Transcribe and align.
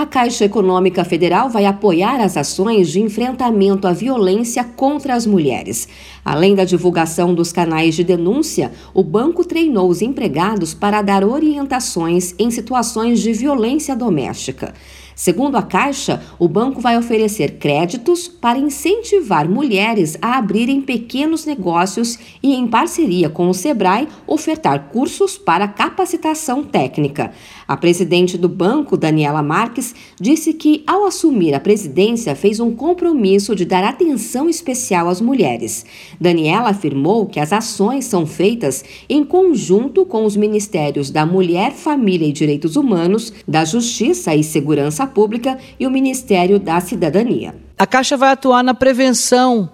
A 0.00 0.06
Caixa 0.06 0.46
Econômica 0.46 1.04
Federal 1.04 1.50
vai 1.50 1.66
apoiar 1.66 2.22
as 2.22 2.34
ações 2.34 2.88
de 2.88 3.02
enfrentamento 3.02 3.86
à 3.86 3.92
violência 3.92 4.64
contra 4.64 5.12
as 5.14 5.26
mulheres. 5.26 5.86
Além 6.24 6.54
da 6.54 6.64
divulgação 6.64 7.34
dos 7.34 7.52
canais 7.52 7.96
de 7.96 8.02
denúncia, 8.02 8.72
o 8.94 9.02
banco 9.02 9.44
treinou 9.44 9.90
os 9.90 10.00
empregados 10.00 10.72
para 10.72 11.02
dar 11.02 11.22
orientações 11.22 12.34
em 12.38 12.50
situações 12.50 13.20
de 13.20 13.34
violência 13.34 13.94
doméstica. 13.94 14.72
Segundo 15.20 15.56
a 15.56 15.62
Caixa, 15.62 16.22
o 16.38 16.48
banco 16.48 16.80
vai 16.80 16.96
oferecer 16.96 17.58
créditos 17.58 18.26
para 18.26 18.58
incentivar 18.58 19.46
mulheres 19.46 20.16
a 20.22 20.38
abrirem 20.38 20.80
pequenos 20.80 21.44
negócios 21.44 22.18
e, 22.42 22.54
em 22.54 22.66
parceria 22.66 23.28
com 23.28 23.46
o 23.50 23.52
Sebrae, 23.52 24.08
ofertar 24.26 24.88
cursos 24.88 25.36
para 25.36 25.68
capacitação 25.68 26.64
técnica. 26.64 27.32
A 27.68 27.76
presidente 27.76 28.38
do 28.38 28.48
banco, 28.48 28.96
Daniela 28.96 29.42
Marques, 29.42 29.94
disse 30.18 30.54
que, 30.54 30.82
ao 30.86 31.04
assumir 31.04 31.52
a 31.52 31.60
presidência, 31.60 32.34
fez 32.34 32.58
um 32.58 32.74
compromisso 32.74 33.54
de 33.54 33.66
dar 33.66 33.84
atenção 33.84 34.48
especial 34.48 35.06
às 35.06 35.20
mulheres. 35.20 35.84
Daniela 36.18 36.70
afirmou 36.70 37.26
que 37.26 37.38
as 37.38 37.52
ações 37.52 38.06
são 38.06 38.24
feitas 38.24 38.82
em 39.06 39.22
conjunto 39.22 40.06
com 40.06 40.24
os 40.24 40.34
ministérios 40.34 41.10
da 41.10 41.26
Mulher, 41.26 41.72
Família 41.72 42.26
e 42.26 42.32
Direitos 42.32 42.74
Humanos, 42.74 43.34
da 43.46 43.66
Justiça 43.66 44.34
e 44.34 44.42
Segurança 44.42 45.09
Pública 45.10 45.58
e 45.78 45.86
o 45.86 45.90
Ministério 45.90 46.58
da 46.58 46.80
Cidadania. 46.80 47.54
A 47.78 47.86
Caixa 47.86 48.16
vai 48.16 48.30
atuar 48.30 48.62
na 48.62 48.74
prevenção 48.74 49.70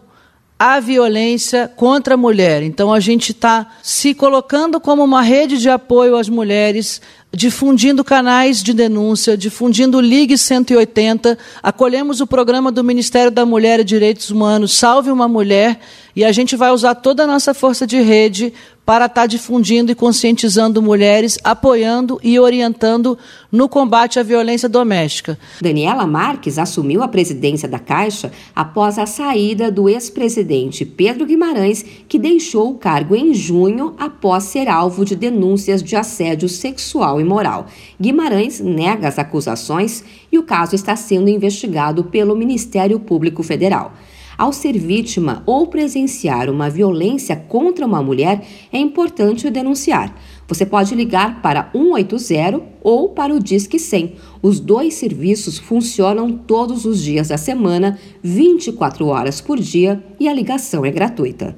à 0.59 0.81
violência 0.81 1.71
contra 1.77 2.15
a 2.15 2.17
mulher. 2.17 2.63
Então, 2.63 2.93
a 2.93 2.99
gente 2.99 3.33
está 3.33 3.67
se 3.83 4.15
colocando 4.15 4.81
como 4.81 5.05
uma 5.05 5.21
rede 5.21 5.59
de 5.59 5.69
apoio 5.69 6.17
às 6.17 6.29
mulheres, 6.29 7.01
difundindo 7.31 8.03
canais 8.03 8.63
de 8.63 8.73
denúncia, 8.73 9.37
difundindo 9.37 10.01
Ligue 10.01 10.39
180. 10.39 11.37
Acolhemos 11.63 12.23
o 12.23 12.27
programa 12.27 12.73
do 12.73 12.83
Ministério 12.83 13.31
da 13.31 13.45
Mulher 13.45 13.81
e 13.81 13.85
Direitos 13.85 14.31
Humanos, 14.31 14.75
Salve 14.75 15.11
uma 15.11 15.29
Mulher, 15.29 15.79
e 16.15 16.25
a 16.25 16.33
gente 16.33 16.57
vai 16.57 16.71
usar 16.71 16.95
toda 16.95 17.25
a 17.25 17.27
nossa 17.27 17.53
força 17.53 17.87
de 17.87 18.01
rede 18.01 18.55
para 18.87 19.07
estar 19.07 19.23
tá 19.23 19.27
difundindo 19.27 19.91
e 19.91 19.97
conscientizando 19.97 20.81
mulheres, 20.81 21.37
apoiando 21.43 22.21
e 22.23 22.39
orientando 22.39 23.19
no 23.51 23.69
combate 23.69 24.21
à 24.21 24.23
violência 24.23 24.69
doméstica. 24.69 25.37
Daniela 25.61 26.07
Marques 26.07 26.57
assumiu 26.57 27.03
a 27.03 27.09
presidência 27.09 27.69
da 27.69 27.81
Caixa 27.81 28.31
após 28.55 28.97
a 28.97 29.05
saída 29.05 29.73
do 29.73 29.89
ex-presidente 29.89 30.85
Pedro 30.85 31.27
Guimarães, 31.27 31.85
que 32.07 32.17
deixou 32.17 32.71
o 32.71 32.79
cargo 32.79 33.17
em 33.17 33.35
junho 33.35 33.97
após 33.99 34.45
ser 34.45 34.69
alvo 34.69 35.05
de 35.05 35.17
denúncias 35.17 35.83
de 35.83 35.97
assédio 35.97 36.49
sexual 36.49 37.21
e 37.21 37.25
moral. 37.25 37.67
Guimarães 38.01 38.61
nega 38.61 39.09
as 39.09 39.19
acusações 39.19 40.05
e 40.31 40.39
o 40.39 40.45
caso 40.45 40.77
está 40.77 40.95
sendo 40.95 41.29
investigado 41.29 42.05
pelo 42.05 42.37
Ministério 42.37 43.01
Público 43.01 43.43
Federal. 43.43 43.93
Ao 44.39 44.53
ser 44.53 44.79
vítima 44.79 45.43
ou 45.47 45.67
presenciar 45.67 46.51
uma 46.51 46.69
violência 46.69 47.35
contra 47.35 47.87
uma 47.87 48.03
mulher, 48.03 48.47
é 48.71 48.79
importante 48.79 49.49
denunciar. 49.49 50.15
Você 50.47 50.67
pode 50.67 50.95
ligar 50.95 51.41
para 51.41 51.71
180 51.73 52.61
ou 52.83 53.09
para 53.09 53.35
o 53.35 53.41
Disque 53.41 53.79
100. 53.79 54.15
Os 54.43 54.61
dois 54.61 54.95
serviços 54.95 55.59
funcionam 55.59 56.33
todos 56.33 56.85
os 56.85 57.03
dias 57.03 57.29
da 57.29 57.39
semana, 57.39 57.99
24 58.23 59.07
horas 59.07 59.41
por 59.41 59.59
dia 59.59 60.05
e 60.21 60.29
a 60.29 60.35
ligação 60.35 60.85
é 60.85 60.91
gratuita. 60.91 61.57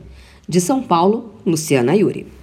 De 0.49 0.61
São 0.61 0.81
Paulo, 0.81 1.35
Luciana 1.45 1.95
Yuri. 1.97 2.38